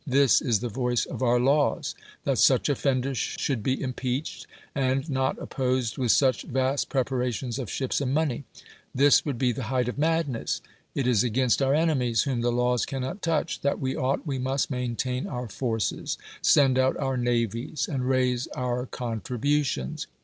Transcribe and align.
This 0.07 0.41
is 0.41 0.61
the 0.61 0.67
voice 0.67 1.05
of 1.05 1.21
our 1.21 1.39
laws; 1.39 1.93
that 2.23 2.39
such 2.39 2.69
offenders 2.69 3.19
should 3.19 3.61
be 3.61 3.79
impeached, 3.79 4.47
and 4.73 5.07
not 5.07 5.37
opj)osed 5.37 5.95
with 5.99 6.11
such 6.11 6.41
vast 6.41 6.89
preparations 6.89 7.59
of 7.59 7.69
ships 7.69 8.01
and 8.01 8.11
money 8.11 8.43
(this 8.95 9.23
would 9.25 9.37
be 9.37 9.51
the 9.51 9.65
height 9.69 9.87
of 9.87 9.99
madness): 9.99 10.59
it 10.95 11.05
is 11.05 11.23
agaiust 11.23 11.63
our 11.63 11.75
enemies, 11.75 12.23
whom 12.23 12.41
the 12.41 12.51
laws 12.51 12.83
cannot 12.87 13.21
touch, 13.21 13.61
that 13.61 13.79
we 13.79 13.95
ought, 13.95 14.25
we 14.25 14.39
must 14.39 14.71
maintain 14.71 15.27
our 15.27 15.47
forces, 15.47 16.17
send 16.41 16.79
out 16.79 16.97
our 16.97 17.15
navies, 17.15 17.87
and 17.87 18.09
raise 18.09 18.47
our 18.55 18.87
contributions. 18.87 20.07